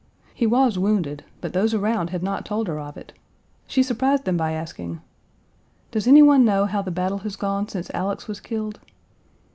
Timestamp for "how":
6.65-6.81